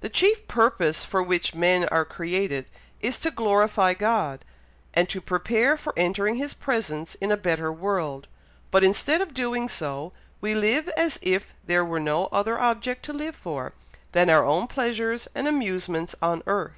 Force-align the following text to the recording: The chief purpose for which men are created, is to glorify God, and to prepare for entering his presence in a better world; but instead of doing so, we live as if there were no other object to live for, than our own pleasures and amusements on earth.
The 0.00 0.08
chief 0.08 0.48
purpose 0.48 1.04
for 1.04 1.22
which 1.22 1.54
men 1.54 1.84
are 1.90 2.06
created, 2.06 2.64
is 3.02 3.20
to 3.20 3.30
glorify 3.30 3.92
God, 3.92 4.42
and 4.94 5.10
to 5.10 5.20
prepare 5.20 5.76
for 5.76 5.92
entering 5.94 6.36
his 6.36 6.54
presence 6.54 7.16
in 7.16 7.30
a 7.30 7.36
better 7.36 7.70
world; 7.70 8.28
but 8.70 8.82
instead 8.82 9.20
of 9.20 9.34
doing 9.34 9.68
so, 9.68 10.14
we 10.40 10.54
live 10.54 10.88
as 10.96 11.18
if 11.20 11.52
there 11.66 11.84
were 11.84 12.00
no 12.00 12.28
other 12.32 12.58
object 12.58 13.02
to 13.02 13.12
live 13.12 13.36
for, 13.36 13.74
than 14.12 14.30
our 14.30 14.46
own 14.46 14.68
pleasures 14.68 15.28
and 15.34 15.46
amusements 15.46 16.14
on 16.22 16.42
earth. 16.46 16.72